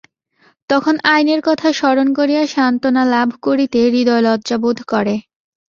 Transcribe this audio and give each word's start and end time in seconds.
তখন 0.69 0.95
আইনের 1.07 1.41
কথা 1.47 1.67
স্মরণ 1.79 2.07
করিয়া 2.17 2.43
সান্ত্বনা 2.47 3.03
লাভ 3.13 3.29
করিতে 3.45 3.79
হৃদয় 3.87 4.23
লজ্জা 4.27 4.57
বোধ 4.63 4.77
করে। 4.91 5.15